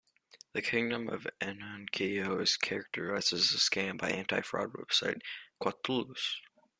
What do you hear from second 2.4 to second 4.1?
is characterized as a scam by